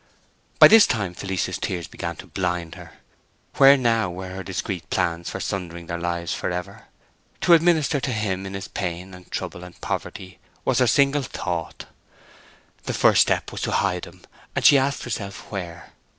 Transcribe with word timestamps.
By 0.57 0.67
this 0.67 0.87
time 0.87 1.13
Felice's 1.13 1.59
tears 1.59 1.87
began 1.87 2.15
to 2.15 2.25
blind 2.25 2.73
her. 2.73 2.93
Where 3.57 3.73
were 3.73 3.77
now 3.77 4.11
her 4.21 4.41
discreet 4.41 4.89
plans 4.89 5.29
for 5.29 5.39
sundering 5.39 5.85
their 5.85 5.99
lives 5.99 6.33
forever? 6.33 6.85
To 7.41 7.53
administer 7.53 7.99
to 7.99 8.11
him 8.11 8.47
in 8.47 8.55
his 8.55 8.67
pain, 8.67 9.13
and 9.13 9.29
trouble, 9.29 9.63
and 9.63 9.79
poverty, 9.79 10.39
was 10.65 10.79
her 10.79 10.87
single 10.87 11.21
thought. 11.21 11.85
The 12.85 12.95
first 12.95 13.21
step 13.21 13.51
was 13.51 13.61
to 13.61 13.71
hide 13.73 14.05
him, 14.05 14.23
and 14.55 14.65
she 14.65 14.75
asked 14.79 15.03
herself 15.03 15.51
where. 15.51 15.93